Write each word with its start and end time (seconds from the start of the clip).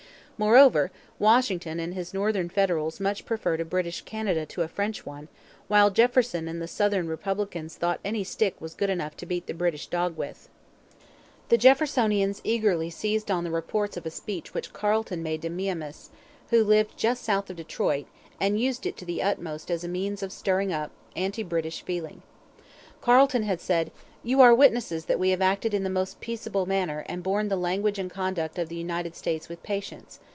Moreover, 0.37 0.89
Washington 1.19 1.79
and 1.79 1.93
his 1.93 2.15
Northern 2.15 2.49
Federals 2.49 2.99
much 2.99 3.27
preferred 3.27 3.59
a 3.61 3.63
British 3.65 4.01
Canada 4.01 4.43
to 4.47 4.63
a 4.63 4.67
French 4.67 5.05
one, 5.05 5.27
while 5.67 5.91
Jefferson 5.91 6.47
and 6.47 6.59
the 6.59 6.67
Southern 6.67 7.07
Republicans 7.07 7.75
thought 7.75 7.99
any 8.03 8.23
stick 8.23 8.59
was 8.59 8.73
good 8.73 8.89
enough 8.89 9.15
to 9.17 9.27
beat 9.27 9.45
the 9.45 9.53
British 9.53 9.85
dog 9.85 10.17
with. 10.17 10.49
The 11.49 11.59
Jeffersonians 11.59 12.41
eagerly 12.43 12.89
seized 12.89 13.29
on 13.29 13.43
the 13.43 13.51
reports 13.51 13.97
of 13.97 14.05
a 14.07 14.09
speech 14.09 14.51
which 14.55 14.73
Carleton 14.73 15.21
made 15.21 15.43
to 15.43 15.49
the 15.49 15.53
Miamis, 15.55 16.09
who 16.49 16.63
lived 16.63 16.97
just 16.97 17.23
south 17.23 17.51
of 17.51 17.55
Detroit, 17.57 18.07
and 18.39 18.59
used 18.59 18.87
it 18.87 18.97
to 18.97 19.05
the 19.05 19.21
utmost 19.21 19.69
as 19.69 19.83
a 19.83 19.87
means 19.87 20.23
of 20.23 20.31
stirring 20.31 20.73
up 20.73 20.89
anti 21.15 21.43
British 21.43 21.83
feeling. 21.83 22.23
Carleton 22.99 23.43
had 23.43 23.61
said: 23.61 23.91
'You 24.23 24.41
are 24.41 24.55
witnesses 24.55 25.05
that 25.05 25.19
we 25.19 25.29
have 25.29 25.41
acted 25.41 25.75
in 25.75 25.83
the 25.83 25.89
most 25.91 26.19
peaceable 26.19 26.65
manner 26.65 27.05
and 27.07 27.21
borne 27.21 27.47
the 27.47 27.55
language 27.55 27.99
and 27.99 28.09
conduct 28.09 28.57
of 28.57 28.69
the 28.69 28.75
United 28.75 29.15
States 29.15 29.47
with 29.47 29.61
patience. 29.61 30.19